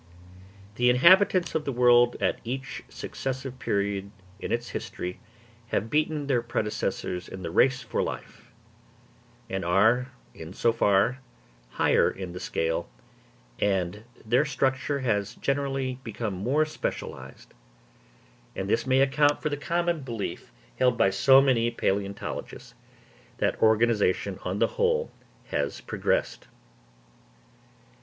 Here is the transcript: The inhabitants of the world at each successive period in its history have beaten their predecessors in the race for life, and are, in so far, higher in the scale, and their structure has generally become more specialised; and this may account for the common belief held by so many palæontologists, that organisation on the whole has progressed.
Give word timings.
The 0.77 0.89
inhabitants 0.89 1.53
of 1.53 1.63
the 1.63 1.71
world 1.71 2.15
at 2.19 2.39
each 2.43 2.83
successive 2.89 3.59
period 3.59 4.09
in 4.39 4.51
its 4.51 4.69
history 4.69 5.19
have 5.67 5.91
beaten 5.91 6.25
their 6.25 6.41
predecessors 6.41 7.27
in 7.29 7.43
the 7.43 7.51
race 7.51 7.83
for 7.83 8.01
life, 8.01 8.49
and 9.47 9.63
are, 9.63 10.07
in 10.33 10.53
so 10.53 10.73
far, 10.73 11.19
higher 11.69 12.09
in 12.09 12.33
the 12.33 12.39
scale, 12.39 12.89
and 13.59 14.03
their 14.25 14.43
structure 14.43 15.01
has 15.01 15.35
generally 15.35 15.99
become 16.03 16.33
more 16.33 16.65
specialised; 16.65 17.53
and 18.55 18.67
this 18.67 18.87
may 18.87 19.01
account 19.01 19.39
for 19.39 19.49
the 19.49 19.55
common 19.55 19.99
belief 20.01 20.51
held 20.79 20.97
by 20.97 21.11
so 21.11 21.43
many 21.43 21.69
palæontologists, 21.69 22.73
that 23.37 23.61
organisation 23.61 24.39
on 24.41 24.57
the 24.57 24.65
whole 24.81 25.11
has 25.49 25.79
progressed. 25.79 26.47